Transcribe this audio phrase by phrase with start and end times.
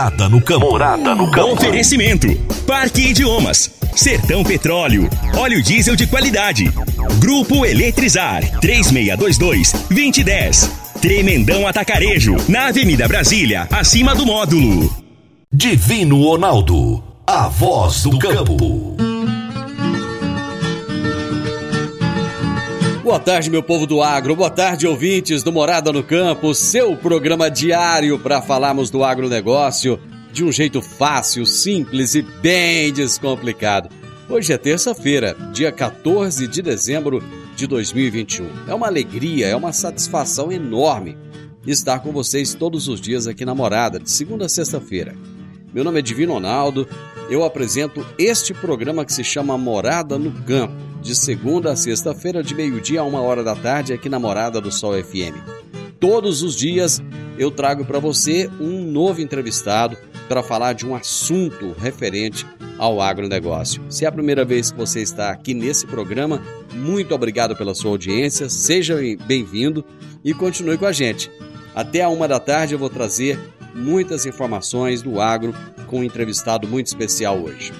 [0.00, 0.70] Morada no campo.
[0.70, 1.52] Morada no campo.
[1.52, 2.26] Oferecimento:
[2.66, 6.72] Parque Idiomas, Sertão Petróleo, óleo diesel de qualidade.
[7.18, 10.70] Grupo Eletrizar 3622 2010.
[11.02, 14.90] Tremendão Atacarejo, na Avenida Brasília, acima do módulo.
[15.52, 19.09] Divino Ronaldo, a voz do campo.
[23.10, 24.36] Boa tarde, meu povo do agro.
[24.36, 29.98] Boa tarde, ouvintes do Morada no Campo, seu programa diário para falarmos do agronegócio
[30.32, 33.88] de um jeito fácil, simples e bem descomplicado.
[34.28, 37.20] Hoje é terça-feira, dia 14 de dezembro
[37.56, 38.48] de 2021.
[38.68, 41.18] É uma alegria, é uma satisfação enorme
[41.66, 45.16] estar com vocês todos os dias aqui na Morada, de segunda a sexta-feira.
[45.74, 46.86] Meu nome é Divino Ronaldo,
[47.30, 52.54] eu apresento este programa que se chama Morada no Campo de segunda a sexta-feira, de
[52.54, 55.38] meio-dia a uma hora da tarde, aqui na Morada do Sol FM.
[55.98, 57.00] Todos os dias
[57.38, 59.96] eu trago para você um novo entrevistado
[60.28, 62.44] para falar de um assunto referente
[62.76, 63.82] ao agronegócio.
[63.88, 66.42] Se é a primeira vez que você está aqui nesse programa,
[66.74, 69.84] muito obrigado pela sua audiência, seja bem-vindo
[70.24, 71.30] e continue com a gente.
[71.74, 73.38] Até a uma da tarde eu vou trazer
[73.74, 75.54] muitas informações do agro
[75.86, 77.72] com um entrevistado muito especial hoje.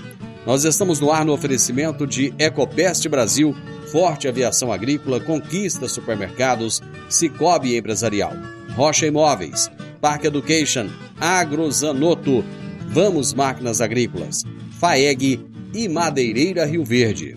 [0.47, 3.55] Nós estamos no ar no oferecimento de Ecopest Brasil,
[3.93, 8.33] Forte Aviação Agrícola, Conquista Supermercados, Cicobi Empresarial,
[8.75, 10.89] Rocha Imóveis, Park Education,
[11.21, 12.45] Agrozanoto,
[12.89, 14.45] Vamos Máquinas Agrícolas,
[14.79, 15.41] FAEG
[15.75, 17.37] e Madeireira Rio Verde.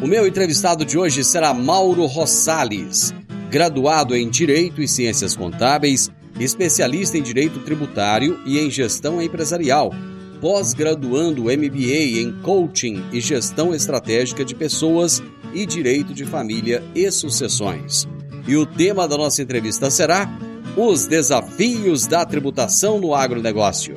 [0.00, 3.12] O meu entrevistado de hoje será Mauro Rossales,
[3.50, 9.92] graduado em Direito e Ciências Contábeis, especialista em Direito Tributário e em Gestão Empresarial
[10.40, 15.22] pós-graduando MBA em Coaching e Gestão Estratégica de Pessoas
[15.52, 18.08] e Direito de Família e Sucessões.
[18.48, 20.28] E o tema da nossa entrevista será
[20.76, 23.94] Os Desafios da Tributação no Agronegócio.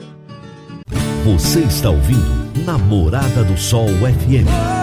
[1.23, 4.82] Você está ouvindo Namorada do Sol FM.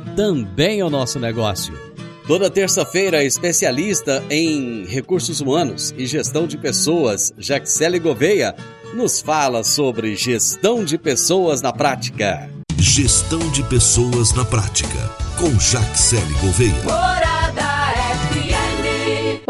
[0.15, 1.73] também é o nosso negócio.
[2.27, 8.55] Toda terça-feira, especialista em recursos humanos e gestão de pessoas, Jaxele Gouveia,
[8.93, 12.49] nos fala sobre gestão de pessoas na prática.
[12.77, 17.30] Gestão de pessoas na prática, com Jaxele Gouveia.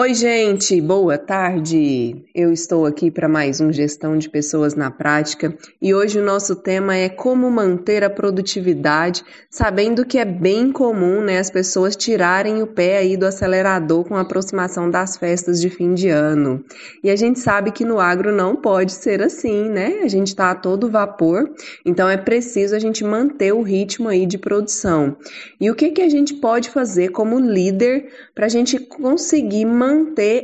[0.02, 2.26] Oi, gente, boa tarde.
[2.34, 6.56] Eu estou aqui para mais um Gestão de Pessoas na Prática e hoje o nosso
[6.56, 12.64] tema é como manter a produtividade, sabendo que é bem comum né, as pessoas tirarem
[12.64, 16.66] o pé aí do acelerador com a aproximação das festas de fim de ano.
[17.04, 20.00] E a gente sabe que no agro não pode ser assim, né?
[20.02, 21.48] A gente está a todo vapor,
[21.86, 25.16] então é preciso a gente manter o ritmo aí de produção.
[25.60, 29.91] E o que, que a gente pode fazer como líder para a gente conseguir manter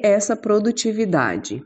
[0.04, 1.62] essa produtividade.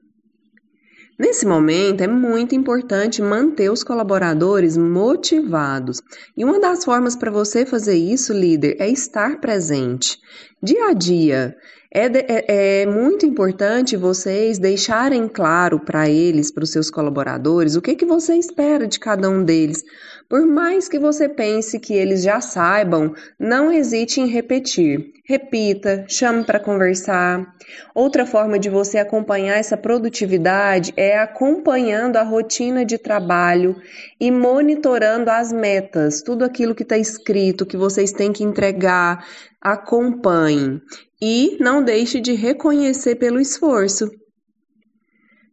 [1.22, 6.02] Nesse momento, é muito importante manter os colaboradores motivados.
[6.36, 10.18] E uma das formas para você fazer isso, líder, é estar presente.
[10.64, 11.56] Dia a dia,
[11.94, 17.82] é, é, é, muito importante vocês deixarem claro para eles, para os seus colaboradores, o
[17.82, 19.84] que, que você espera de cada um deles.
[20.32, 25.12] Por mais que você pense que eles já saibam, não hesite em repetir.
[25.26, 27.54] Repita, chame para conversar.
[27.94, 33.76] Outra forma de você acompanhar essa produtividade é acompanhando a rotina de trabalho
[34.18, 39.28] e monitorando as metas, tudo aquilo que está escrito, que vocês têm que entregar.
[39.60, 40.82] Acompanhem
[41.22, 44.10] e não deixe de reconhecer pelo esforço.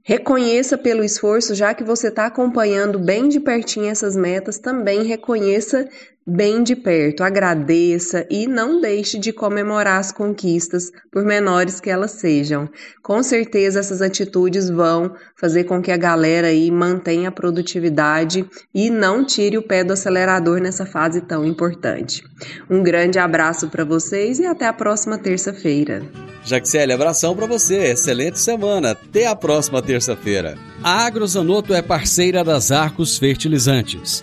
[0.09, 5.87] Reconheça pelo esforço, já que você está acompanhando bem de pertinho essas metas, também reconheça
[6.29, 12.11] bem de perto, agradeça e não deixe de comemorar as conquistas, por menores que elas
[12.13, 12.69] sejam.
[13.03, 18.45] Com certeza essas atitudes vão fazer com que a galera aí mantenha a produtividade
[18.75, 22.23] e não tire o pé do acelerador nessa fase tão importante.
[22.69, 26.03] Um grande abraço para vocês e até a próxima terça-feira.
[26.45, 27.93] Jaxele, abração para você.
[27.93, 28.91] Excelente semana.
[28.91, 30.57] Até a próxima terça-feira.
[30.83, 34.23] A Agrozanoto é parceira das Arcos Fertilizantes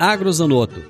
[0.00, 0.82] Agrozanoto.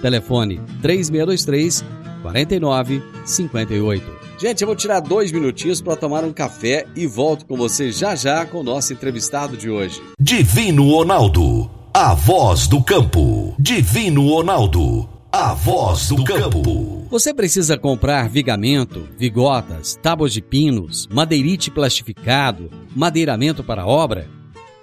[0.00, 1.84] Telefone 3623
[2.22, 4.22] 4958.
[4.38, 8.14] Gente, eu vou tirar dois minutinhos para tomar um café e volto com você já
[8.14, 10.00] já com o nosso entrevistado de hoje.
[10.20, 13.54] Divino Ronaldo, a voz do campo.
[13.58, 17.04] Divino Ronaldo, a voz do campo.
[17.10, 24.28] Você precisa comprar vigamento, vigotas, tábuas de pinos, madeirite plastificado, madeiramento para obra?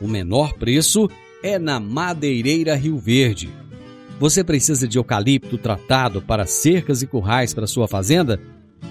[0.01, 1.09] O menor preço
[1.41, 3.49] é na Madeireira Rio Verde.
[4.19, 8.37] Você precisa de eucalipto tratado para cercas e currais para sua fazenda?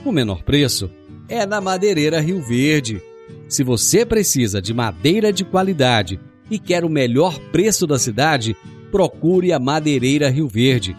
[0.05, 0.91] O menor preço
[1.29, 3.03] é na Madeireira Rio Verde.
[3.47, 6.19] Se você precisa de madeira de qualidade
[6.51, 8.57] e quer o melhor preço da cidade,
[8.91, 10.97] procure a Madeireira Rio Verde,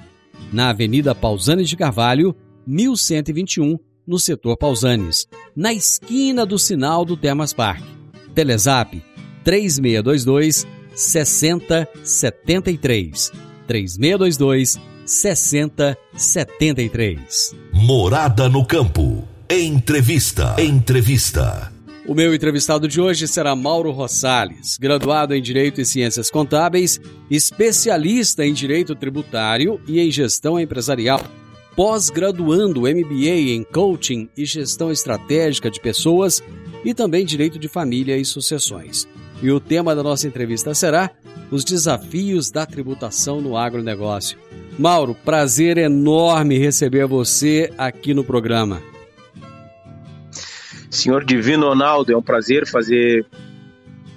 [0.53, 2.35] na Avenida Pausanes de Carvalho,
[2.67, 7.83] 1121, no setor Pausanes, na esquina do sinal do Termas Park.
[8.35, 9.01] Telezap
[9.43, 13.48] 3622 6073.
[13.69, 17.55] 3622 6073.
[17.71, 19.23] Morada no campo.
[19.47, 20.55] Entrevista.
[20.59, 21.71] Entrevista.
[22.07, 26.99] O meu entrevistado de hoje será Mauro Rosales, graduado em Direito e Ciências Contábeis,
[27.29, 31.21] especialista em Direito Tributário e em Gestão Empresarial,
[31.75, 36.41] pós-graduando MBA em Coaching e Gestão Estratégica de Pessoas
[36.83, 39.07] e também Direito de Família e Sucessões.
[39.41, 41.11] E o tema da nossa entrevista será
[41.51, 44.37] os desafios da tributação no agronegócio.
[44.77, 48.81] Mauro, prazer enorme receber você aqui no programa.
[50.89, 53.25] Senhor Divino Ronaldo, é um prazer fazer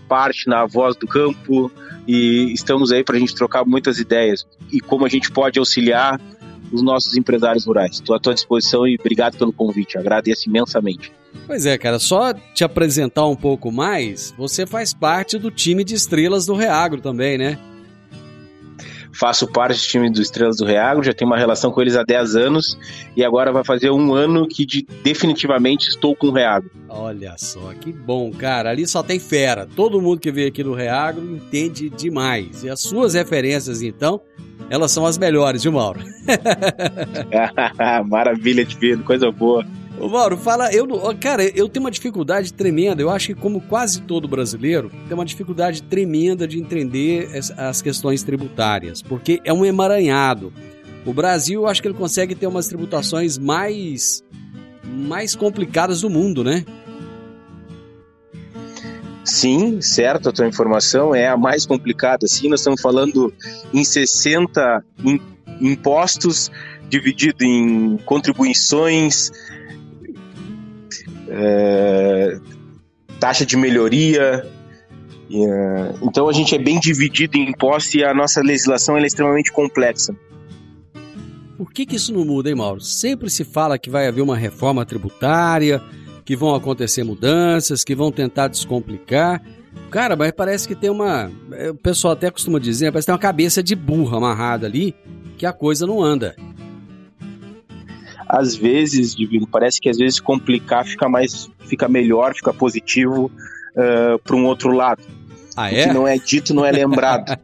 [0.08, 1.70] parte na Voz do Campo
[2.06, 6.20] e estamos aí para a gente trocar muitas ideias e como a gente pode auxiliar
[6.72, 7.92] os nossos empresários rurais.
[7.92, 11.12] Estou à tua disposição e obrigado pelo convite, agradeço imensamente.
[11.46, 15.94] Pois é, cara, só te apresentar um pouco mais, você faz parte do time de
[15.94, 17.58] estrelas do Reagro também, né?
[19.14, 22.02] Faço parte do time do Estrelas do Reagro, já tenho uma relação com eles há
[22.02, 22.78] 10 anos
[23.14, 26.70] e agora vai fazer um ano que de, definitivamente estou com o Reagro.
[26.88, 28.70] Olha só, que bom, cara.
[28.70, 29.68] Ali só tem fera.
[29.76, 32.64] Todo mundo que veio aqui no Reagro entende demais.
[32.64, 34.20] E as suas referências, então,
[34.72, 36.00] elas são as melhores, viu, Mauro?
[38.08, 39.66] Maravilha, Divino, coisa boa.
[40.00, 40.88] Ô Mauro, fala, eu,
[41.20, 45.26] cara, eu tenho uma dificuldade tremenda, eu acho que como quase todo brasileiro, tem uma
[45.26, 47.28] dificuldade tremenda de entender
[47.58, 50.50] as questões tributárias, porque é um emaranhado.
[51.04, 54.24] O Brasil, eu acho que ele consegue ter umas tributações mais
[54.82, 56.64] mais complicadas do mundo, né?
[59.24, 62.26] Sim, certo, a tua informação é a mais complicada.
[62.26, 63.32] Sim, nós estamos falando
[63.72, 64.84] em 60
[65.60, 66.50] impostos
[66.88, 69.30] dividido em contribuições,
[71.28, 72.38] é,
[73.18, 74.46] taxa de melhoria.
[75.34, 79.50] É, então a gente é bem dividido em impostos e a nossa legislação é extremamente
[79.52, 80.14] complexa.
[81.56, 82.80] Por que, que isso não muda, hein, Mauro?
[82.80, 85.80] Sempre se fala que vai haver uma reforma tributária,
[86.24, 89.42] que vão acontecer mudanças, que vão tentar descomplicar.
[89.90, 91.30] Cara, mas parece que tem uma.
[91.52, 94.94] É, o pessoal até costuma dizer, parece que tem uma cabeça de burra amarrada ali,
[95.36, 96.34] que a coisa não anda
[98.32, 103.30] às vezes, Divino, parece que às vezes complicar fica mais, fica melhor, fica positivo
[103.76, 105.02] uh, para um outro lado.
[105.56, 105.84] Ah, é?
[105.84, 107.38] O que não é dito não é lembrado.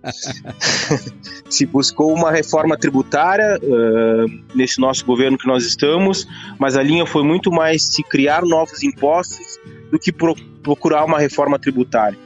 [1.48, 6.26] Se buscou uma reforma tributária uh, nesse nosso governo que nós estamos,
[6.58, 9.58] mas a linha foi muito mais se criar novos impostos
[9.90, 12.18] do que pro, procurar uma reforma tributária.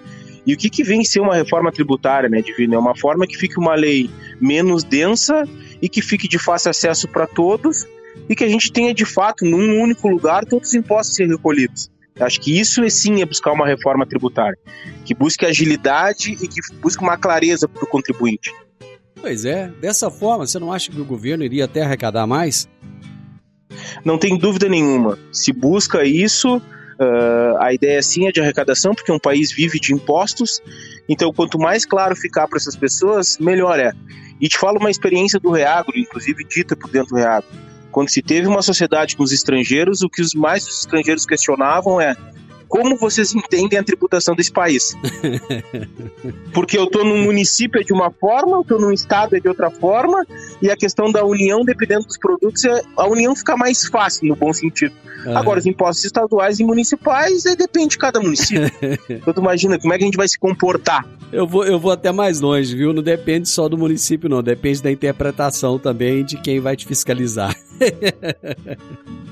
[0.44, 2.74] E o que, que vem ser uma reforma tributária, né, Divino?
[2.74, 4.10] É uma forma que fique uma lei
[4.40, 5.48] menos densa
[5.80, 7.86] e que fique de fácil acesso para todos
[8.28, 11.90] e que a gente tenha de fato num único lugar todos os impostos ser recolhidos.
[12.22, 14.58] Acho que isso é sim é buscar uma reforma tributária,
[15.04, 18.52] que busque agilidade e que busque uma clareza para o contribuinte.
[19.20, 22.68] Pois é, dessa forma, você não acha que o governo iria até arrecadar mais?
[24.04, 25.18] Não tem dúvida nenhuma.
[25.30, 29.94] Se busca isso, uh, a ideia sim é de arrecadação, porque um país vive de
[29.94, 30.60] impostos.
[31.08, 33.92] Então, quanto mais claro ficar para essas pessoas, melhor é.
[34.40, 37.48] E te falo uma experiência do Reagro, inclusive dita por dentro do Reagro.
[37.92, 42.00] Quando se teve uma sociedade com os estrangeiros, o que os mais os estrangeiros questionavam
[42.00, 42.16] é
[42.72, 44.96] como vocês entendem a tributação desse país.
[46.54, 49.46] Porque eu estou num município é de uma forma, eu estou num estado é de
[49.46, 50.24] outra forma,
[50.62, 54.34] e a questão da união, dependendo dos produtos, é, a união fica mais fácil, no
[54.34, 54.94] bom sentido.
[55.26, 55.36] Uhum.
[55.36, 58.70] Agora, os impostos estaduais e municipais, é, depende de cada município.
[59.06, 61.06] então, tu imagina, como é que a gente vai se comportar?
[61.30, 62.94] Eu vou, eu vou até mais longe, viu?
[62.94, 64.42] Não depende só do município, não.
[64.42, 67.54] Depende da interpretação também de quem vai te fiscalizar.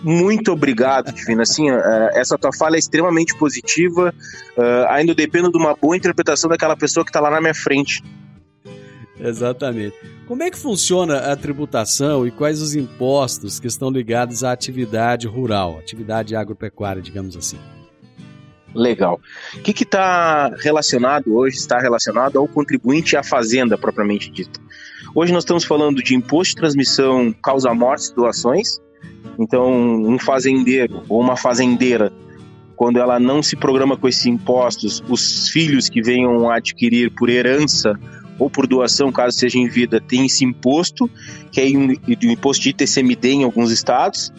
[0.02, 1.42] Muito obrigado, Divina.
[1.42, 4.14] Assim, é, essa tua fala é extremamente positiva.
[4.56, 8.02] É, ainda dependo de uma boa interpretação daquela pessoa que está lá na minha frente.
[9.18, 9.94] Exatamente.
[10.26, 15.26] Como é que funciona a tributação e quais os impostos que estão ligados à atividade
[15.26, 17.58] rural, atividade agropecuária, digamos assim?
[18.74, 19.20] Legal.
[19.56, 21.56] O que está relacionado hoje?
[21.56, 24.60] Está relacionado ao contribuinte e à fazenda, propriamente dita.
[25.12, 28.78] Hoje nós estamos falando de imposto de transmissão causa-mortes doações.
[29.38, 32.12] Então, um fazendeiro ou uma fazendeira,
[32.76, 37.28] quando ela não se programa com esses impostos, os filhos que venham a adquirir por
[37.28, 37.98] herança
[38.38, 41.10] ou por doação, caso seja em vida, tem esse imposto,
[41.50, 44.32] que é o imposto de ITCMD em alguns estados.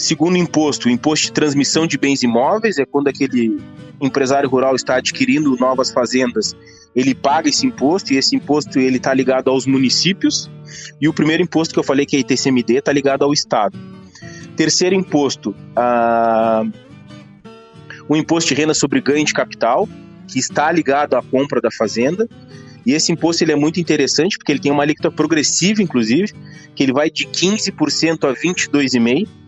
[0.00, 3.60] Segundo imposto, o imposto de transmissão de bens imóveis, é quando aquele
[4.00, 6.56] empresário rural está adquirindo novas fazendas,
[6.96, 10.50] ele paga esse imposto e esse imposto ele está ligado aos municípios.
[10.98, 13.78] E o primeiro imposto que eu falei que é ITCMD está ligado ao estado.
[14.56, 16.64] Terceiro imposto, a...
[18.08, 19.86] o imposto de renda sobre ganho de capital,
[20.26, 22.26] que está ligado à compra da fazenda.
[22.86, 26.32] E esse imposto ele é muito interessante porque ele tem uma alíquota progressiva, inclusive,
[26.74, 29.39] que ele vai de 15% a 22,5%.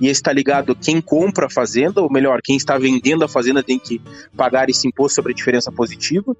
[0.00, 3.78] E está ligado quem compra a fazenda, ou melhor, quem está vendendo a fazenda tem
[3.78, 4.00] que
[4.36, 6.36] pagar esse imposto sobre a diferença positiva.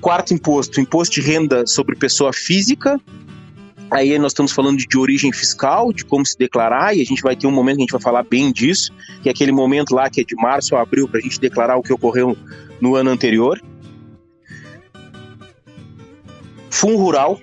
[0.00, 3.00] Quarto imposto, imposto de renda sobre pessoa física.
[3.90, 7.22] Aí nós estamos falando de, de origem fiscal, de como se declarar, e a gente
[7.22, 8.92] vai ter um momento que a gente vai falar bem disso,
[9.22, 11.76] que é aquele momento lá que é de março a abril, para a gente declarar
[11.76, 12.36] o que ocorreu
[12.80, 13.62] no ano anterior.
[16.68, 17.40] Fundo rural,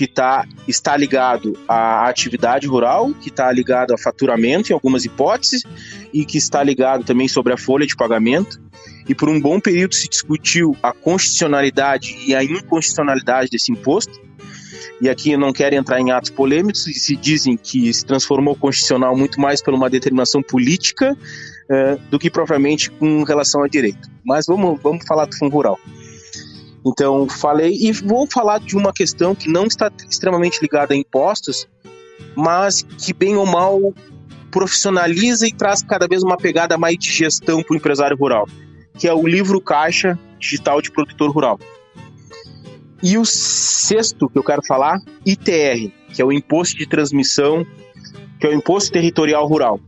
[0.00, 5.62] que tá, está ligado à atividade rural, que está ligado a faturamento em algumas hipóteses,
[6.10, 8.58] e que está ligado também sobre a folha de pagamento.
[9.06, 14.18] E por um bom período se discutiu a constitucionalidade e a inconstitucionalidade desse imposto.
[15.02, 18.56] E aqui eu não quero entrar em atos polêmicos, e se dizem que se transformou
[18.56, 21.14] constitucional muito mais por uma determinação política
[21.70, 24.08] eh, do que propriamente com relação a direito.
[24.24, 25.78] Mas vamos, vamos falar do Fundo Rural.
[26.86, 31.68] Então, falei e vou falar de uma questão que não está extremamente ligada a impostos,
[32.34, 33.92] mas que, bem ou mal,
[34.50, 38.46] profissionaliza e traz cada vez uma pegada mais de gestão para o empresário rural,
[38.98, 41.58] que é o livro caixa digital de produtor rural.
[43.02, 47.66] E o sexto que eu quero falar, ITR, que é o Imposto de Transmissão,
[48.38, 49.80] que é o Imposto Territorial Rural.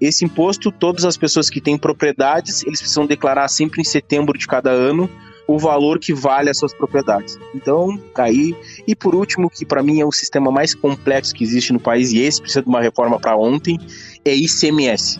[0.00, 4.46] Esse imposto, todas as pessoas que têm propriedades, eles precisam declarar sempre em setembro de
[4.46, 5.10] cada ano
[5.50, 7.36] o valor que vale as suas propriedades.
[7.54, 8.54] Então, aí.
[8.86, 12.12] E por último, que para mim é o sistema mais complexo que existe no país,
[12.12, 13.78] e esse precisa de uma reforma para ontem,
[14.24, 15.18] é ICMS.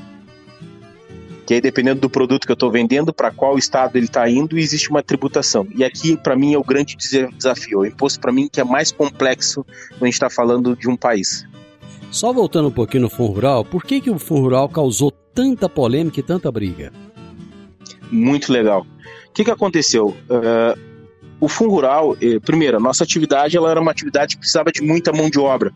[1.45, 4.57] Que aí, dependendo do produto que eu estou vendendo, para qual estado ele está indo,
[4.57, 5.67] existe uma tributação.
[5.75, 7.81] E aqui, para mim, é o grande desafio.
[7.81, 10.97] O imposto, para mim, que é mais complexo quando a gente está falando de um
[10.97, 11.45] país.
[12.13, 15.69] Só voltando um pouquinho no Fundo Rural, por que, que o Fundo Rural causou tanta
[15.69, 16.93] polêmica e tanta briga?
[18.13, 18.87] Muito legal.
[19.31, 20.09] O que, que aconteceu?
[20.09, 20.91] Uh,
[21.41, 24.83] o Fundo Rural, eh, primeiro, a nossa atividade ela era uma atividade que precisava de
[24.83, 25.73] muita mão de obra.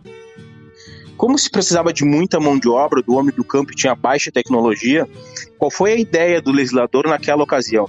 [1.17, 5.09] Como se precisava de muita mão de obra, do homem do campo tinha baixa tecnologia,
[5.57, 7.89] qual foi a ideia do legislador naquela ocasião?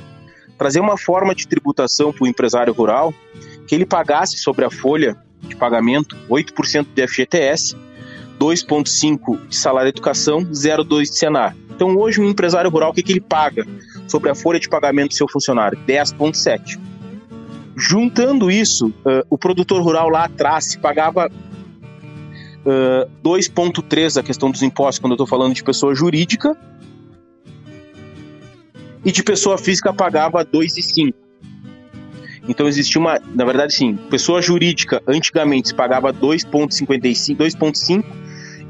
[0.57, 3.13] Trazer uma forma de tributação para o empresário rural
[3.67, 7.75] que ele pagasse sobre a folha de pagamento 8% de FGTS,
[8.39, 11.57] 2,5% de salário de educação, 0,2% de Senar.
[11.75, 13.65] Então, hoje, um empresário rural, o que, que ele paga?
[14.07, 16.79] Sobre a folha de pagamento do seu funcionário, 10,7.
[17.75, 24.99] Juntando isso, uh, o produtor rural lá atrás pagava uh, 2,3 a questão dos impostos,
[24.99, 26.57] quando eu estou falando de pessoa jurídica,
[29.05, 31.13] e de pessoa física pagava 2,5.
[32.47, 38.03] Então existia uma, na verdade sim, pessoa jurídica antigamente se pagava 2,55, 2,5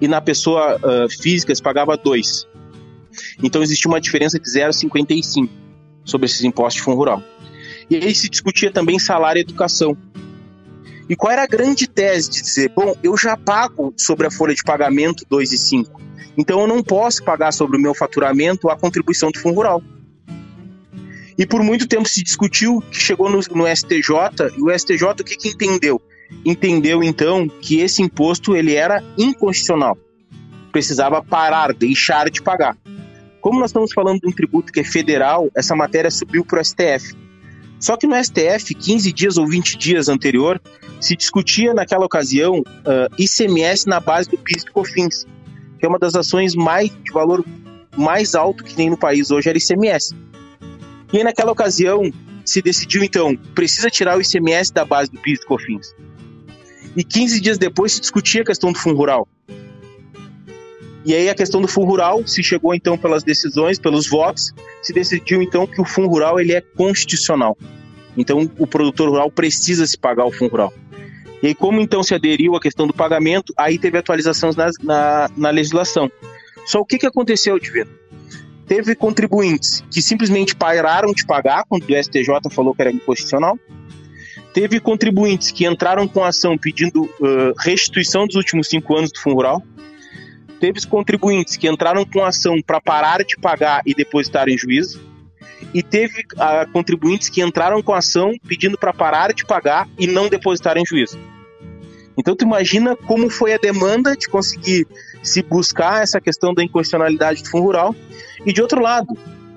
[0.02, 2.48] e na pessoa uh, física se pagava 2.
[3.42, 5.50] Então existia uma diferença de 0,55
[6.04, 7.24] sobre esses impostos de fundo rural.
[7.90, 9.98] E aí se discutia também salário e educação.
[11.08, 14.56] E qual era a grande tese de dizer, bom, eu já pago sobre a folha
[14.56, 15.88] de pagamento 2,5,
[16.38, 19.84] então eu não posso pagar sobre o meu faturamento a contribuição do fundo rural.
[21.38, 25.24] E por muito tempo se discutiu, que chegou no, no STJ, e o STJ o
[25.24, 26.02] que, que entendeu?
[26.44, 29.98] Entendeu então que esse imposto ele era inconstitucional.
[30.72, 32.78] Precisava parar, deixar de pagar.
[33.46, 36.66] Como nós estamos falando de um tributo que é federal, essa matéria subiu para o
[36.66, 37.16] STF.
[37.80, 40.60] Só que no STF, 15 dias ou 20 dias anterior,
[41.00, 45.28] se discutia naquela ocasião uh, ICMS na base do PIS e COFINS,
[45.78, 47.46] que é uma das ações mais de valor
[47.96, 50.16] mais alto que tem no país hoje era ICMS.
[51.14, 52.02] E naquela ocasião
[52.44, 55.96] se decidiu então, precisa tirar o ICMS da base do PIS e COFINS.
[56.96, 59.28] E 15 dias depois se discutia a questão do fundo rural.
[61.06, 64.92] E aí a questão do fundo rural se chegou então pelas decisões, pelos votos, se
[64.92, 67.56] decidiu então que o fundo rural ele é constitucional.
[68.18, 70.74] Então o produtor rural precisa se pagar o fundo rural.
[71.44, 75.30] E aí, como então se aderiu à questão do pagamento, aí teve atualizações na, na,
[75.38, 76.12] na legislação.
[76.66, 77.92] Só o que, que aconteceu, Divino?
[78.66, 83.60] Teve contribuintes que simplesmente pararam de pagar quando o STJ falou que era inconstitucional.
[84.56, 89.36] Teve contribuintes que entraram com ação pedindo uh, restituição dos últimos cinco anos do fundo
[89.36, 89.62] rural
[90.66, 95.00] teve contribuintes que entraram com ação para parar de pagar e depositar em juízo,
[95.74, 100.28] e teve uh, contribuintes que entraram com ação pedindo para parar de pagar e não
[100.28, 101.20] depositar em juízo.
[102.18, 104.88] Então tu imagina como foi a demanda de conseguir
[105.22, 107.96] se buscar essa questão da inconstitucionalidade do fundo rural,
[108.46, 109.16] e de outro lado,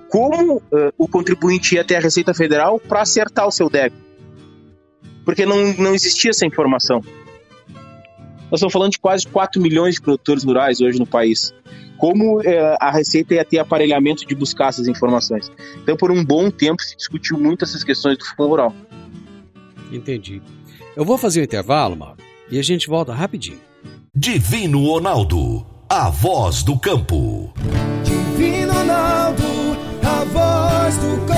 [0.08, 0.62] como uh,
[0.98, 4.02] o contribuinte ia até a Receita Federal para acertar o seu débito.
[5.24, 7.02] Porque não, não existia essa informação.
[8.50, 11.52] Nós estamos falando de quase 4 milhões de produtores rurais hoje no país.
[11.98, 15.50] Como é, a Receita ia ter aparelhamento de buscar essas informações.
[15.82, 18.74] Então, por um bom tempo, se discutiu muito essas questões do fundo rural.
[19.92, 20.40] Entendi.
[20.96, 22.16] Eu vou fazer o um intervalo, Mauro,
[22.50, 23.60] e a gente volta rapidinho.
[24.14, 27.52] Divino Ronaldo, a voz do campo.
[28.04, 29.44] Divino Ronaldo,
[30.02, 31.37] a voz do campo.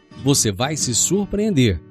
[0.23, 1.81] você vai se surpreender.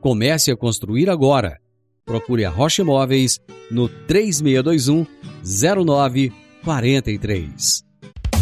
[0.00, 1.58] Comece a construir agora.
[2.04, 5.06] Procure a Rocha Imóveis no 3621
[5.44, 7.82] 0943.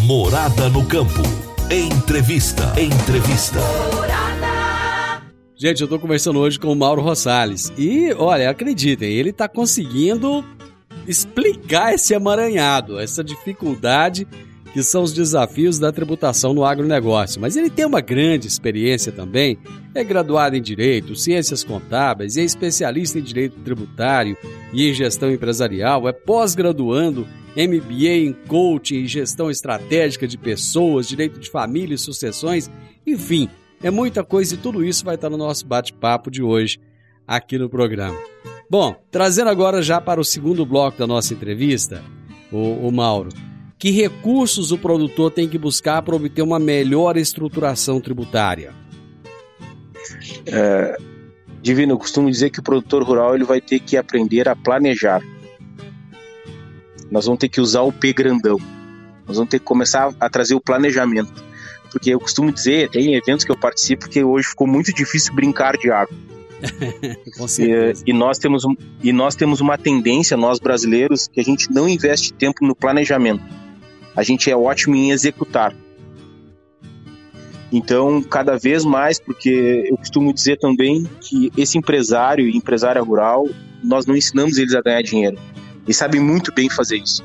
[0.02, 1.22] Morada no campo.
[1.70, 2.74] Entrevista.
[2.80, 3.58] Entrevista.
[5.56, 7.72] Gente, eu estou conversando hoje com o Mauro Rosales.
[7.76, 10.44] E, olha, acreditem, ele está conseguindo
[11.06, 14.26] explicar esse amaranhado, essa dificuldade
[14.72, 17.40] que são os desafios da tributação no agronegócio.
[17.40, 19.58] Mas ele tem uma grande experiência também,
[19.94, 24.36] é graduado em Direito, Ciências Contábeis, é especialista em Direito Tributário
[24.72, 27.26] e em Gestão Empresarial, é pós-graduando
[27.56, 32.70] MBA em Coaching e Gestão Estratégica de Pessoas, Direito de Família e Sucessões,
[33.06, 33.48] enfim,
[33.82, 36.78] é muita coisa e tudo isso vai estar no nosso bate-papo de hoje
[37.26, 38.18] aqui no programa.
[38.70, 42.02] Bom, trazendo agora já para o segundo bloco da nossa entrevista,
[42.52, 43.30] o, o Mauro,
[43.78, 48.74] que recursos o produtor tem que buscar para obter uma melhor estruturação tributária?
[50.46, 50.96] É,
[51.62, 55.22] Divino, eu costumo dizer que o produtor rural ele vai ter que aprender a planejar.
[57.10, 58.58] Nós vamos ter que usar o P grandão.
[59.26, 61.46] Nós vamos ter que começar a trazer o planejamento.
[61.92, 65.76] Porque eu costumo dizer, tem eventos que eu participo que hoje ficou muito difícil brincar
[65.76, 66.16] de água.
[67.60, 68.64] E, e, nós temos,
[69.00, 73.44] e nós temos uma tendência, nós brasileiros, que a gente não investe tempo no planejamento
[74.18, 75.72] a gente é ótimo em executar.
[77.70, 83.48] Então, cada vez mais, porque eu costumo dizer também que esse empresário e empresária rural,
[83.80, 85.38] nós não ensinamos eles a ganhar dinheiro.
[85.84, 87.24] Eles sabem muito bem fazer isso.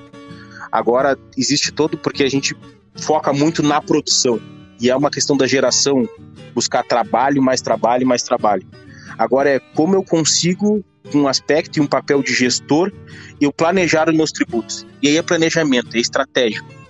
[0.71, 2.55] Agora, existe todo porque a gente
[2.95, 4.39] foca muito na produção.
[4.79, 6.07] E é uma questão da geração,
[6.53, 8.67] buscar trabalho, mais trabalho, mais trabalho.
[9.17, 12.91] Agora é como eu consigo, um aspecto e um papel de gestor,
[13.41, 14.85] eu planejar os meus tributos.
[15.01, 16.82] E aí é planejamento, é estratégico.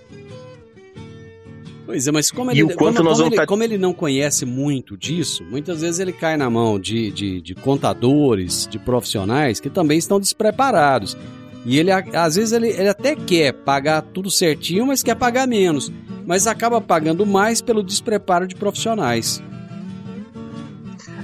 [1.85, 5.81] Pois é, mas como ele, como, como, ele, como ele, não conhece muito disso, muitas
[5.81, 11.17] vezes ele cai na mão de, de, de contadores, de profissionais que também estão despreparados.
[11.65, 15.91] E ele, às vezes, ele, ele até quer pagar tudo certinho, mas quer pagar menos.
[16.25, 19.41] Mas acaba pagando mais pelo despreparo de profissionais.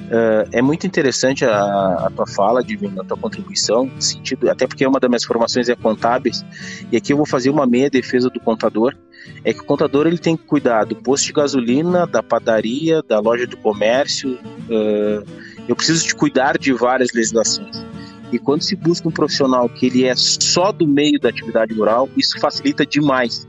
[0.09, 4.85] Uh, é muito interessante a, a tua fala, Divino, a tua contribuição, sentido, até porque
[4.85, 6.43] uma das minhas formações é contábeis,
[6.91, 8.95] e aqui eu vou fazer uma meia defesa do contador,
[9.43, 13.19] é que o contador ele tem que cuidar do posto de gasolina, da padaria, da
[13.19, 15.25] loja do comércio, uh,
[15.67, 17.83] eu preciso de cuidar de várias legislações.
[18.31, 22.09] E quando se busca um profissional que ele é só do meio da atividade rural,
[22.15, 23.47] isso facilita demais.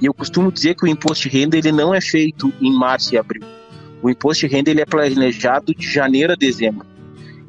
[0.00, 3.14] E eu costumo dizer que o imposto de renda ele não é feito em março
[3.14, 3.42] e abril.
[4.02, 6.86] O imposto de renda ele é planejado de janeiro a dezembro.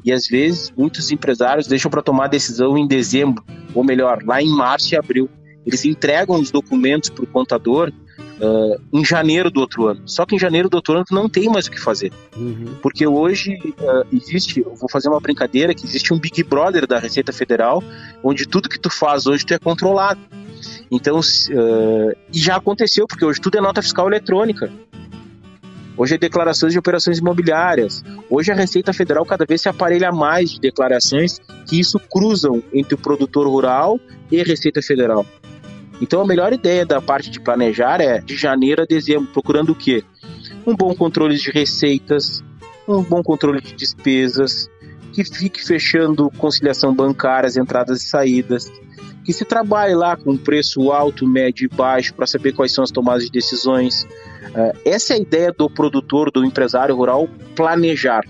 [0.04, 4.48] E às vezes muitos empresários deixam para tomar decisão em dezembro, ou melhor, lá em
[4.48, 5.28] março e abril.
[5.66, 7.92] Eles entregam os documentos para o contador
[8.40, 10.02] uh, em janeiro do outro ano.
[10.06, 12.12] Só que em janeiro do outro ano tu não tem mais o que fazer.
[12.36, 12.74] Uhum.
[12.82, 16.98] Porque hoje uh, existe, eu vou fazer uma brincadeira, que existe um Big Brother da
[16.98, 17.82] Receita Federal,
[18.22, 20.20] onde tudo que tu faz hoje tu é controlado.
[20.90, 24.70] Então, uh, e já aconteceu, porque hoje tudo é nota fiscal eletrônica.
[25.96, 28.02] Hoje é declarações de operações imobiliárias.
[28.30, 32.94] Hoje a Receita Federal cada vez se aparelha mais de declarações que isso cruzam entre
[32.94, 34.00] o produtor rural
[34.30, 35.26] e a Receita Federal.
[36.00, 39.74] Então a melhor ideia da parte de planejar é de janeiro a dezembro, procurando o
[39.74, 40.02] quê?
[40.66, 42.42] Um bom controle de receitas,
[42.88, 44.68] um bom controle de despesas,
[45.12, 48.72] que fique fechando conciliação bancária, as entradas e saídas,
[49.24, 52.90] que se trabalhe lá com preço alto, médio e baixo para saber quais são as
[52.90, 54.06] tomadas de decisões.
[54.50, 58.22] Uh, essa é a ideia do produtor, do empresário rural, planejar.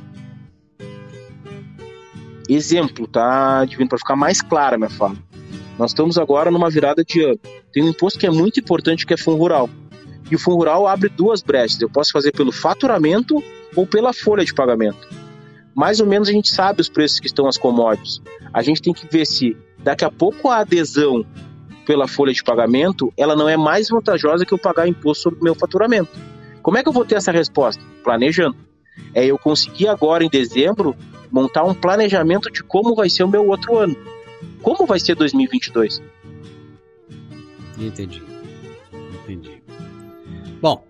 [2.48, 5.16] Exemplo, tá, Divino, para ficar mais clara minha fala.
[5.79, 7.38] Nós estamos agora numa virada de ano.
[7.72, 9.70] Tem um imposto que é muito importante, que é fundo rural.
[10.31, 11.81] E o fundo rural abre duas brechas.
[11.81, 13.42] Eu posso fazer pelo faturamento
[13.75, 15.09] ou pela folha de pagamento.
[15.75, 18.20] Mais ou menos a gente sabe os preços que estão as commodities.
[18.53, 21.25] A gente tem que ver se daqui a pouco a adesão
[21.86, 25.44] pela folha de pagamento, ela não é mais vantajosa que eu pagar imposto sobre o
[25.44, 26.10] meu faturamento.
[26.62, 27.82] Como é que eu vou ter essa resposta?
[28.04, 28.56] Planejando.
[29.14, 30.94] É eu conseguir agora em dezembro
[31.30, 33.96] montar um planejamento de como vai ser o meu outro ano.
[34.60, 36.00] Como vai ser 2022?
[37.78, 38.22] Entendi.
[39.24, 39.62] Entendi.
[40.60, 40.84] Bom,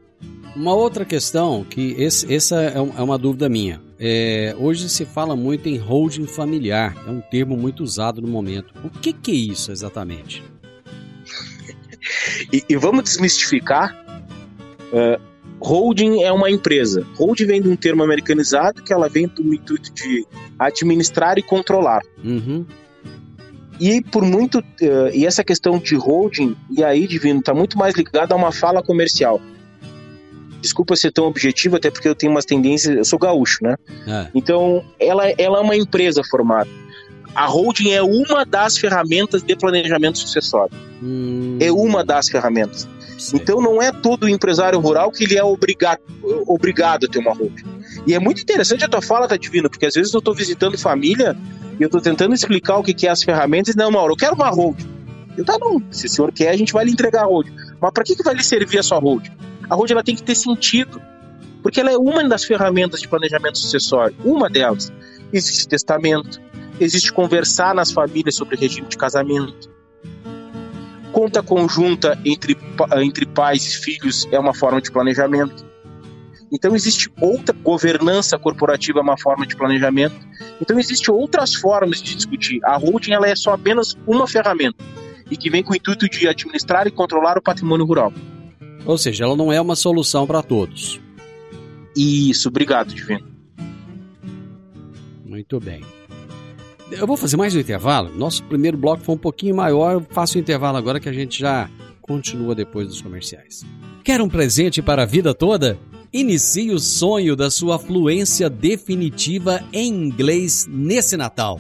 [0.55, 3.81] uma outra questão que esse, essa é, é uma dúvida minha.
[3.98, 8.74] É, hoje se fala muito em holding familiar, é um termo muito usado no momento.
[8.85, 10.42] O que, que é isso exatamente?
[12.53, 13.96] E, e, vamos desmistificar.
[14.92, 15.20] Uh,
[15.61, 17.07] holding é uma empresa.
[17.14, 20.27] Holding vem de um termo americanizado que ela vem do intuito de
[20.59, 22.03] administrar e controlar.
[22.22, 22.66] Uhum.
[23.81, 24.59] E por muito.
[24.59, 28.53] Uh, e essa questão de holding, e aí, Divino, está muito mais ligada a uma
[28.53, 29.40] fala comercial.
[30.61, 32.96] Desculpa ser tão objetivo, até porque eu tenho umas tendências.
[32.96, 33.75] Eu sou gaúcho, né?
[34.07, 34.29] É.
[34.33, 36.70] Então, ela, ela é uma empresa formada.
[37.35, 40.77] A holding é uma das ferramentas de planejamento sucessório.
[41.03, 41.59] Hum.
[41.61, 42.87] É uma das ferramentas.
[43.35, 46.01] Então não é todo empresário rural que ele é obrigado,
[46.47, 47.64] obrigado a ter uma holding.
[48.07, 50.77] E é muito interessante a tua fala, tá divino, porque às vezes eu estou visitando
[50.77, 51.37] família
[51.79, 53.75] e eu estou tentando explicar o que, que é as ferramentas.
[53.77, 54.90] Não, Mauro, eu quero uma holding.
[55.37, 57.55] Eu tá bom, se o senhor quer, a gente vai lhe entregar a holding.
[57.81, 59.31] Mas para que, que vai lhe servir a sua holding?
[59.68, 61.01] A holding ela tem que ter sentido,
[61.62, 64.92] porque ela é uma das ferramentas de planejamento sucessório, uma delas.
[65.33, 66.40] Existe testamento,
[66.83, 69.71] existe conversar nas famílias sobre regime de casamento,
[71.12, 72.57] Conta conjunta entre,
[73.03, 75.64] entre pais e filhos é uma forma de planejamento.
[76.51, 80.16] Então existe outra governança corporativa é uma forma de planejamento.
[80.61, 82.61] Então existe outras formas de discutir.
[82.64, 84.83] A holding ela é só apenas uma ferramenta
[85.31, 88.12] e que vem com o intuito de administrar e controlar o patrimônio rural.
[88.87, 90.99] Ou seja, ela não é uma solução para todos.
[91.95, 93.31] Isso, obrigado, Divino.
[95.25, 95.83] Muito bem.
[96.98, 98.14] Eu vou fazer mais um intervalo.
[98.14, 99.94] Nosso primeiro bloco foi um pouquinho maior.
[99.94, 101.70] Eu faço o intervalo agora que a gente já
[102.02, 103.64] continua depois dos comerciais.
[104.05, 105.78] Quer um presente para a vida toda?
[106.12, 111.59] Inicie o sonho da sua fluência definitiva em inglês nesse Natal.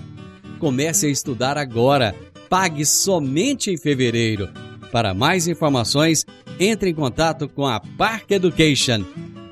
[0.58, 2.14] Comece a estudar agora.
[2.50, 4.50] Pague somente em fevereiro.
[4.90, 6.26] Para mais informações,
[6.60, 9.02] entre em contato com a Park Education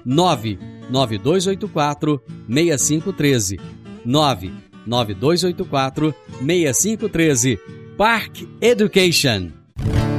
[0.04, 3.58] 99284 6513
[4.04, 7.59] 9 9284 6513.
[7.96, 9.53] Park Education.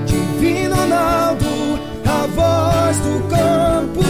[0.05, 1.45] Divino Ronaldo,
[2.05, 4.01] a voz do campo.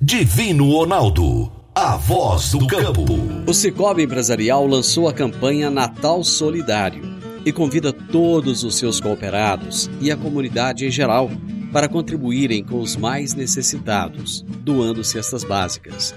[0.00, 3.04] Divino Ronaldo, a voz do campo.
[3.46, 7.02] O Cicobi Empresarial lançou a campanha Natal Solidário
[7.46, 11.30] e convida todos os seus cooperados e a comunidade em geral
[11.72, 16.12] para contribuírem com os mais necessitados, doando cestas básicas.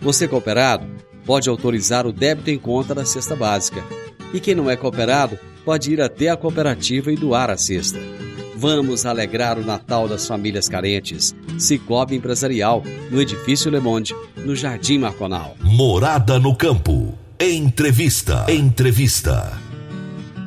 [0.00, 0.86] Você cooperado
[1.28, 3.84] pode autorizar o débito em conta da cesta básica.
[4.32, 7.98] E quem não é cooperado pode ir até a cooperativa e doar a cesta.
[8.56, 11.36] Vamos alegrar o Natal das famílias carentes.
[11.58, 15.54] Cicobi Empresarial, no Edifício Le Monde, no Jardim Marconal.
[15.60, 17.12] Morada no Campo.
[17.38, 18.46] Entrevista.
[18.48, 19.52] Entrevista.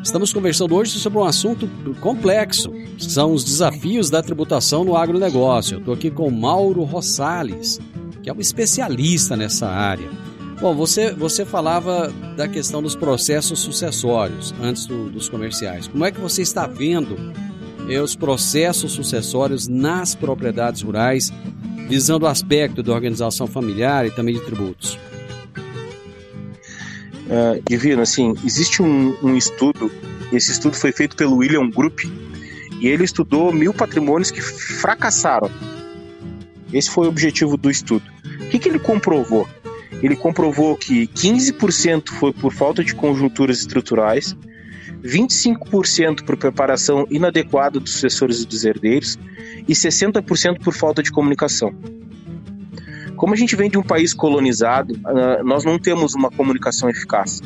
[0.04, 2.74] Estamos conversando hoje sobre um assunto complexo.
[2.98, 5.76] São os desafios da tributação no agronegócio.
[5.76, 7.80] Eu estou aqui com Mauro Rosales,
[8.24, 10.31] que é um especialista nessa área.
[10.62, 15.88] Bom, você, você falava da questão dos processos sucessórios antes do, dos comerciais.
[15.88, 17.18] Como é que você está vendo
[17.90, 21.34] é, os processos sucessórios nas propriedades rurais,
[21.90, 25.00] visando o aspecto da organização familiar e também de tributos?
[27.26, 29.92] Uh, Divino, assim, existe um, um estudo,
[30.32, 32.02] esse estudo foi feito pelo William Group,
[32.80, 35.50] e ele estudou mil patrimônios que fracassaram.
[36.72, 38.04] Esse foi o objetivo do estudo.
[38.42, 39.48] O que, que ele comprovou?
[40.02, 44.36] Ele comprovou que 15% foi por falta de conjunturas estruturais,
[45.04, 49.18] 25% por preparação inadequada dos sucessores e dos herdeiros
[49.68, 51.74] e 60% por falta de comunicação.
[53.16, 57.42] Como a gente vem de um país colonizado, ah, nós não temos uma comunicação eficaz.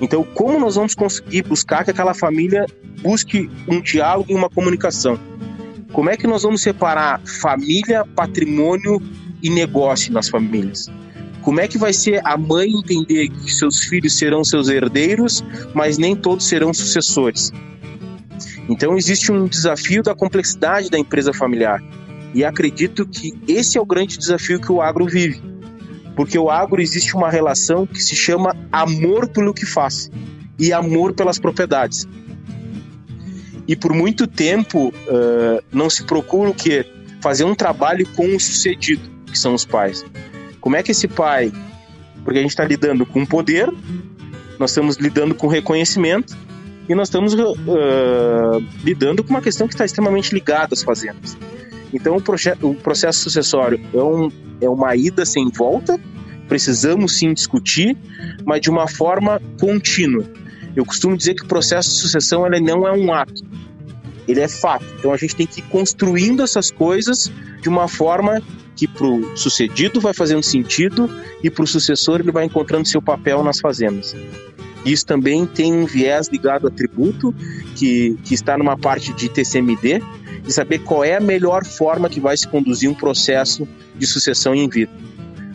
[0.00, 2.66] Então, como nós vamos conseguir buscar que aquela família
[3.02, 5.18] busque um diálogo e uma comunicação?
[5.92, 9.00] Como é que nós vamos separar família, patrimônio
[9.42, 10.90] e negócio nas famílias?
[11.42, 15.98] Como é que vai ser a mãe entender que seus filhos serão seus herdeiros, mas
[15.98, 17.52] nem todos serão sucessores?
[18.68, 21.82] Então existe um desafio da complexidade da empresa familiar.
[22.32, 25.42] E acredito que esse é o grande desafio que o agro vive.
[26.14, 30.10] Porque o agro existe uma relação que se chama amor pelo que faz
[30.58, 32.06] e amor pelas propriedades.
[33.66, 36.54] E por muito tempo uh, não se procura o?
[37.20, 40.04] Fazer um trabalho com o sucedido, que são os pais.
[40.62, 41.52] Como é que esse pai,
[42.24, 43.68] porque a gente está lidando com poder,
[44.58, 46.34] nós estamos lidando com reconhecimento
[46.88, 51.36] e nós estamos uh, lidando com uma questão que está extremamente ligada às fazendas.
[51.92, 56.00] Então o, o processo sucessório é, um, é uma ida sem volta,
[56.48, 57.96] precisamos sim discutir,
[58.44, 60.24] mas de uma forma contínua.
[60.76, 63.42] Eu costumo dizer que o processo de sucessão ele não é um ato,
[64.26, 64.84] ele é fato.
[64.98, 67.30] Então a gente tem que ir construindo essas coisas
[67.60, 68.42] de uma forma
[68.74, 71.08] que para o sucedido vai fazendo sentido
[71.42, 74.14] e para o sucessor ele vai encontrando seu papel nas fazendas.
[74.84, 77.32] Isso também tem um viés ligado a tributo,
[77.76, 80.02] que, que está numa parte de TCMD,
[80.42, 84.54] de saber qual é a melhor forma que vai se conduzir um processo de sucessão
[84.54, 84.90] em vida.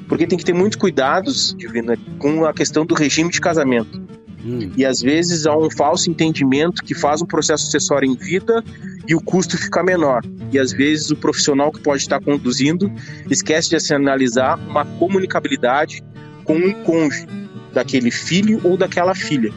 [0.08, 4.02] Porque tem que ter muito cuidados, Divina, com a questão do regime de casamento.
[4.48, 4.72] Hum.
[4.78, 8.64] E às vezes há um falso entendimento que faz um processo sucessório em vida
[9.06, 10.24] e o custo fica menor.
[10.52, 12.90] E às vezes o profissional que pode estar conduzindo
[13.30, 16.02] esquece de se analisar uma comunicabilidade
[16.46, 17.28] com um cônjuge
[17.74, 19.52] daquele filho ou daquela filha.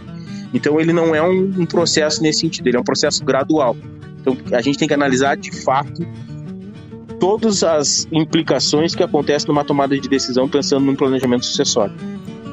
[0.53, 3.76] Então ele não é um, um processo nesse sentido, ele é um processo gradual.
[4.20, 6.05] Então a gente tem que analisar de fato
[7.20, 11.94] todas as implicações que acontecem numa tomada de decisão pensando num planejamento sucessório.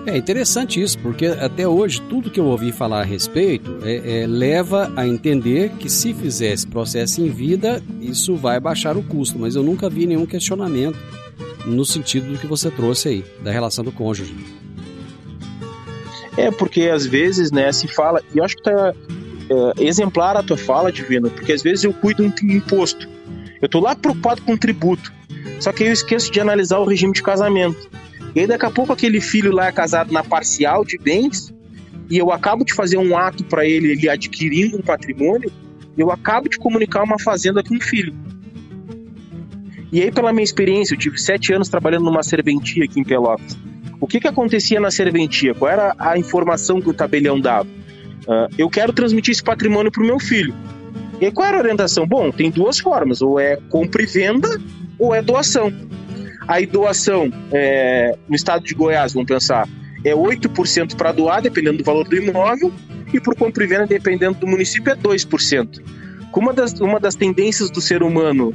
[0.07, 4.25] É interessante isso, porque até hoje tudo que eu ouvi falar a respeito é, é,
[4.25, 9.37] leva a entender que se fizer esse processo em vida, isso vai baixar o custo,
[9.37, 10.97] mas eu nunca vi nenhum questionamento
[11.65, 14.33] no sentido do que você trouxe aí, da relação do cônjuge.
[16.37, 18.93] É, porque às vezes, né, se fala, e eu acho que tá
[19.49, 23.09] é, exemplar a tua fala, Divino, porque às vezes eu cuido de um imposto.
[23.61, 25.11] Eu tô lá preocupado com o tributo,
[25.59, 27.89] só que eu esqueço de analisar o regime de casamento.
[28.37, 31.51] E aí daqui a pouco aquele filho lá é casado na parcial de bens
[32.07, 35.51] e eu acabo de fazer um ato para ele, ele adquirindo um patrimônio,
[35.97, 38.13] eu acabo de comunicar uma fazenda com um filho.
[39.91, 43.57] E aí, pela minha experiência, eu tive sete anos trabalhando numa serventia aqui em Pelotas.
[43.99, 45.55] O que, que acontecia na serventia?
[45.55, 47.67] Qual era a informação que o tabelião dava?
[47.67, 50.53] Uh, eu quero transmitir esse patrimônio para o meu filho.
[51.19, 52.05] E qual era a orientação?
[52.05, 54.61] Bom, tem duas formas: ou é compra e venda,
[54.99, 55.73] ou é doação.
[56.47, 59.67] A doação é, no estado de Goiás, vamos pensar,
[60.03, 62.71] é 8% para doar, dependendo do valor do imóvel,
[63.13, 65.81] e por compra e venda, dependendo do município, é 2%.
[66.31, 68.53] Como uma das, uma das tendências do ser humano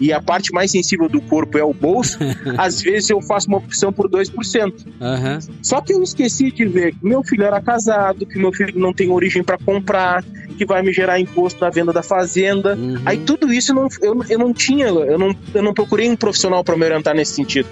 [0.00, 2.18] e a parte mais sensível do corpo é o bolso,
[2.58, 4.86] às vezes eu faço uma opção por 2%.
[4.86, 5.56] Uhum.
[5.62, 8.92] Só que eu esqueci de ver que meu filho era casado, que meu filho não
[8.92, 10.24] tem origem para comprar,
[10.56, 12.74] que vai me gerar imposto na venda da fazenda.
[12.76, 13.00] Uhum.
[13.04, 16.16] Aí tudo isso eu não, eu, eu não tinha, eu não, eu não procurei um
[16.16, 17.68] profissional para me orientar nesse sentido.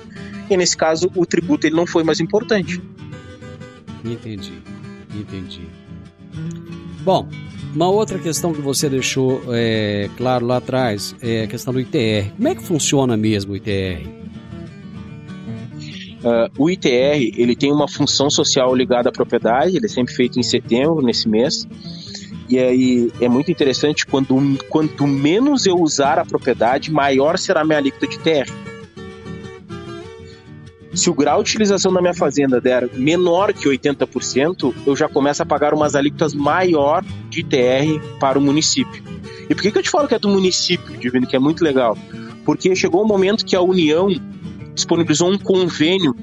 [0.51, 2.81] E nesse caso, o tributo ele não foi mais importante.
[4.05, 4.53] Entendi,
[5.15, 5.63] entendi.
[7.05, 7.29] Bom,
[7.75, 12.31] uma outra questão que você deixou é, claro lá atrás é a questão do ITR.
[12.37, 14.07] Como é que funciona mesmo o ITR?
[16.23, 20.39] Uh, o ITR ele tem uma função social ligada à propriedade, ele é sempre feito
[20.39, 21.67] em setembro, nesse mês.
[22.49, 24.37] E aí é muito interessante quando
[24.69, 28.53] quanto menos eu usar a propriedade, maior será a minha alíquota de ITR.
[30.95, 35.43] Se o grau de utilização da minha fazenda der menor que 80%, eu já começo
[35.43, 39.03] a pagar umas alíquotas maior de ITR para o município.
[39.49, 41.65] E por que, que eu te falo que é do município, Divino, que é muito
[41.65, 41.97] legal?
[42.45, 44.09] Porque chegou o um momento que a União
[44.75, 46.15] disponibilizou um convênio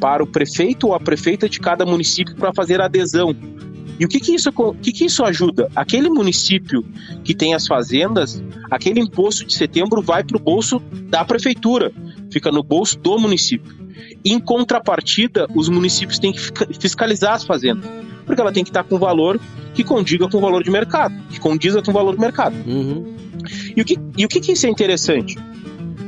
[0.00, 3.34] para o prefeito ou a prefeita de cada município para fazer adesão
[3.98, 4.50] E o que que isso,
[4.82, 5.70] que que isso ajuda?
[5.76, 6.84] Aquele município
[7.22, 11.92] que tem as fazendas, aquele imposto de setembro vai para o bolso da prefeitura,
[12.30, 13.83] fica no bolso do município.
[14.24, 16.40] Em contrapartida, os municípios têm que
[16.78, 17.88] fiscalizar as fazendas,
[18.24, 19.40] porque ela tem que estar com valor
[19.74, 22.54] que condiga com o valor de mercado, que condiza com o valor do mercado.
[22.66, 23.14] Uhum.
[23.76, 25.36] E o que, e o que, que isso é interessante?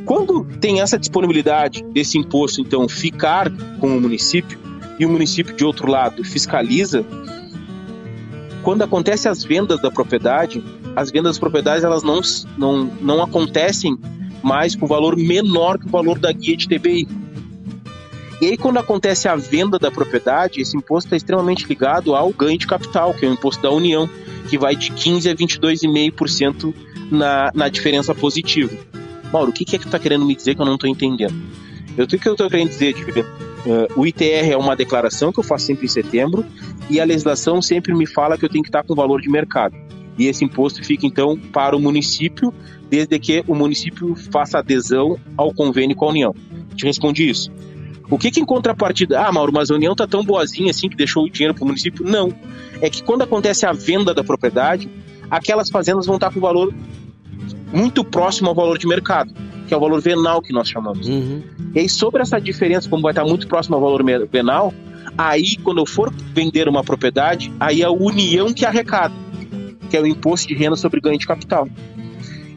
[0.05, 4.59] Quando tem essa disponibilidade desse imposto, então, ficar com o município,
[4.99, 7.05] e o município, de outro lado, fiscaliza,
[8.63, 10.63] quando acontecem as vendas da propriedade,
[10.95, 12.21] as vendas das propriedades elas não,
[12.57, 13.99] não, não acontecem
[14.43, 17.07] mais com valor menor que o valor da guia de TBI.
[18.41, 22.59] E aí, quando acontece a venda da propriedade, esse imposto está extremamente ligado ao ganho
[22.59, 24.09] de capital, que é o imposto da União,
[24.49, 26.75] que vai de 15% a 22,5%
[27.11, 28.77] na, na diferença positiva.
[29.33, 30.89] Mauro, o que, que é que tu está querendo me dizer que eu não estou
[30.89, 31.35] entendendo?
[31.97, 33.11] Eu, o que eu estou querendo dizer, tipo,
[33.67, 36.47] Uh, o ITR é uma declaração que eu faço sempre em setembro
[36.89, 39.75] e a legislação sempre me fala que eu tenho que estar com valor de mercado.
[40.17, 42.55] E esse imposto fica então para o município,
[42.89, 46.35] desde que o município faça adesão ao convênio com a União.
[46.77, 47.51] Te respondi isso.
[48.09, 49.21] O que, que em contrapartida?
[49.21, 51.67] Ah, Mauro, mas a União tá tão boazinha assim que deixou o dinheiro para o
[51.67, 52.05] município?
[52.05, 52.33] Não.
[52.81, 54.89] É que quando acontece a venda da propriedade,
[55.31, 56.73] aquelas fazendas vão estar com valor
[57.73, 59.33] muito próximo ao valor de mercado
[59.67, 61.09] que é o valor venal que nós chamamos.
[61.09, 61.43] Uhum.
[61.75, 64.73] E aí, sobre essa diferença, como vai estar muito próximo ao valor venal,
[65.19, 69.15] aí, quando eu for vender uma propriedade, aí é a União que arrecada,
[69.91, 71.69] que é o imposto de renda sobre ganho de capital.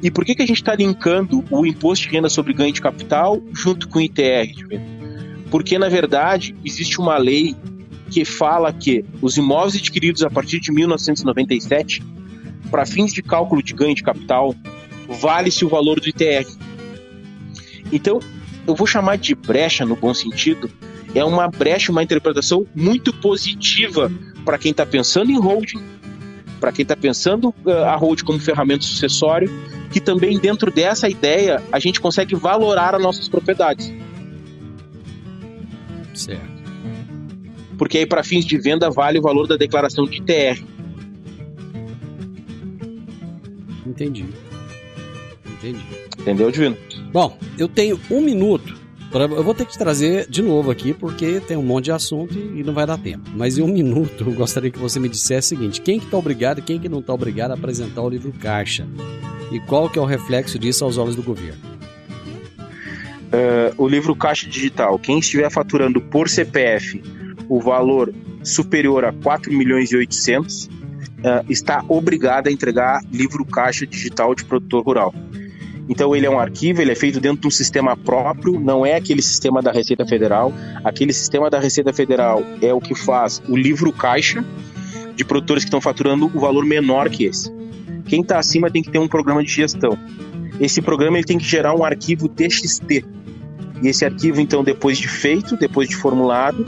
[0.01, 2.81] E por que, que a gente está linkando o imposto de renda sobre ganho de
[2.81, 4.98] capital junto com o ITR?
[5.49, 7.55] Porque, na verdade, existe uma lei
[8.09, 12.03] que fala que os imóveis adquiridos a partir de 1997,
[12.69, 14.55] para fins de cálculo de ganho de capital,
[15.07, 16.47] vale-se o valor do ITR.
[17.91, 18.19] Então,
[18.67, 20.69] eu vou chamar de brecha no bom sentido,
[21.15, 24.11] é uma brecha, uma interpretação muito positiva
[24.45, 25.81] para quem está pensando em holding,
[26.59, 29.49] para quem está pensando uh, a holding como ferramenta sucessório,
[29.91, 33.91] que também dentro dessa ideia a gente consegue valorar as nossas propriedades.
[36.19, 36.69] Certo.
[37.77, 40.61] Porque aí para fins de venda vale o valor da declaração de TR.
[43.85, 44.25] Entendi.
[45.45, 45.85] Entendi.
[46.19, 46.77] Entendeu, Divino?
[47.11, 48.77] Bom, eu tenho um minuto.
[49.09, 52.37] Pra, eu vou ter que trazer de novo aqui, porque tem um monte de assunto
[52.37, 53.29] e, e não vai dar tempo.
[53.33, 56.17] Mas em um minuto, eu gostaria que você me dissesse o seguinte: quem que está
[56.17, 58.85] obrigado e quem que não está obrigado a apresentar o livro caixa?
[59.51, 61.61] E qual que é o reflexo disso aos olhos do governo?
[63.29, 67.01] Uh, o livro caixa digital, quem estiver faturando por CPF
[67.47, 68.13] o valor
[68.43, 70.69] superior a 4 milhões e 800, uh,
[71.47, 75.13] está obrigado a entregar livro caixa digital de produtor rural.
[75.89, 78.95] Então ele é um arquivo, ele é feito dentro de um sistema próprio, não é
[78.95, 80.53] aquele sistema da Receita Federal.
[80.83, 84.45] Aquele sistema da Receita Federal é o que faz o livro caixa
[85.15, 87.51] de produtores que estão faturando o valor menor que esse.
[88.05, 89.97] Quem está acima tem que ter um programa de gestão.
[90.59, 93.05] Esse programa ele tem que gerar um arquivo TXT.
[93.81, 96.65] E esse arquivo, então, depois de feito, depois de formulado,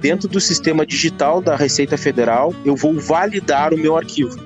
[0.00, 4.38] dentro do sistema digital da Receita Federal, eu vou validar o meu arquivo.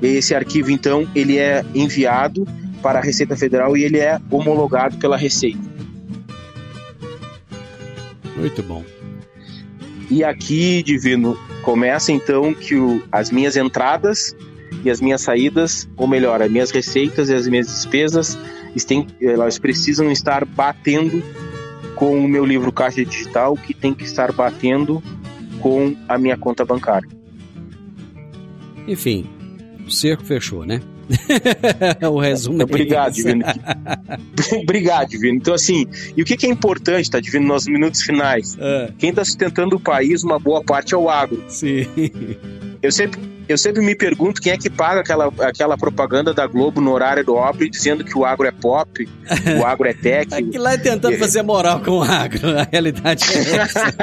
[0.00, 2.46] E esse arquivo, então, ele é enviado
[2.80, 5.60] para a Receita Federal e ele é homologado pela Receita.
[8.36, 8.82] Muito bom.
[10.10, 14.34] E aqui, Divino, começa então que o, as minhas entradas
[14.84, 18.38] e as minhas saídas, ou melhor, as minhas receitas e as minhas despesas,
[18.86, 21.22] têm, elas precisam estar batendo
[21.94, 25.02] com o meu livro caixa digital, que tem que estar batendo
[25.60, 27.08] com a minha conta bancária.
[28.86, 29.28] Enfim,
[29.86, 30.80] o cerco fechou, né?
[32.10, 33.44] o resumo é Obrigado, Divino.
[34.62, 35.36] Obrigado, Divino.
[35.36, 38.56] Então, assim, e o que, é importante, tá, Divino, nos minutos finais?
[38.58, 38.92] É.
[38.98, 41.42] Quem está sustentando o país, uma boa parte é o agro.
[41.48, 41.86] Sim.
[42.82, 46.80] Eu sempre, eu sempre me pergunto quem é que paga aquela, aquela propaganda da Globo
[46.80, 49.06] no horário do óbvio dizendo que o agro é pop,
[49.60, 50.34] o agro é tech.
[50.34, 53.94] Aqui lá é tentando fazer moral com o agro, a realidade é essa.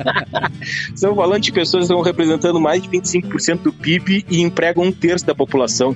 [0.94, 4.92] Estamos falando de pessoas que estão representando mais de 25% do PIB e empregam um
[4.92, 5.94] terço da população.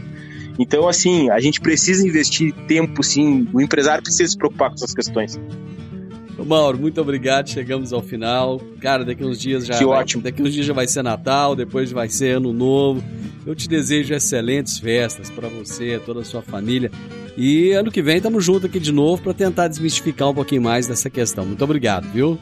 [0.59, 3.49] Então, assim, a gente precisa investir tempo, sim.
[3.55, 5.41] O empresário precisa se preocupar com essas questões.
[6.45, 7.49] Mauro, muito obrigado.
[7.49, 8.61] Chegamos ao final.
[8.80, 9.78] Cara, daqui uns dias já.
[9.78, 10.22] Que vai, ótimo.
[10.22, 13.03] Daqui uns dias já vai ser Natal, depois vai ser Ano Novo.
[13.47, 16.90] Eu te desejo excelentes festas para você, toda a sua família.
[17.36, 20.86] E ano que vem estamos juntos aqui de novo para tentar desmistificar um pouquinho mais
[20.86, 21.45] dessa questão.
[21.47, 22.38] Muito obrigado, viu?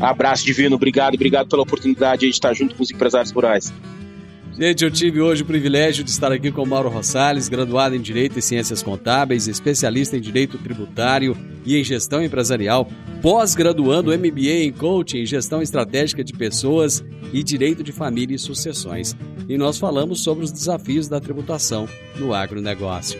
[0.00, 3.72] Abraço divino, obrigado, obrigado pela oportunidade de estar junto com os empresários rurais.
[4.58, 8.40] Gente, eu tive hoje o privilégio de estar aqui com Mauro Rosales, graduado em Direito
[8.40, 12.88] e Ciências Contábeis, especialista em Direito Tributário e em Gestão Empresarial,
[13.22, 19.16] pós-graduando MBA em Coaching, Gestão Estratégica de Pessoas e Direito de Família e Sucessões.
[19.48, 23.16] E nós falamos sobre os desafios da tributação no agronegócio.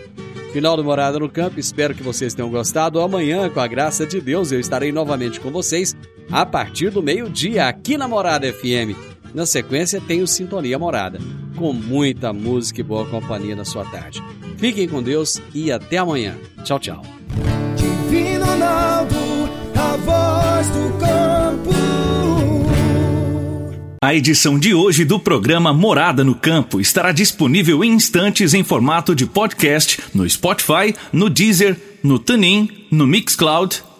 [0.51, 2.99] Final do Morada no Campo, espero que vocês tenham gostado.
[2.99, 5.95] Amanhã, com a graça de Deus, eu estarei novamente com vocês
[6.29, 9.18] a partir do meio-dia aqui na Morada FM.
[9.33, 11.19] Na sequência, tem o Sintonia Morada,
[11.55, 14.23] com muita música e boa companhia na sua tarde.
[14.57, 16.35] Fiquem com Deus e até amanhã.
[16.63, 17.01] Tchau, tchau.
[17.75, 19.15] Divino Ronaldo,
[19.75, 21.69] a voz do campo.
[24.01, 29.13] A edição de hoje do programa Morada no Campo estará disponível em instantes em formato
[29.13, 33.83] de podcast no Spotify, no Deezer, no TuneIn, no Mixcloud,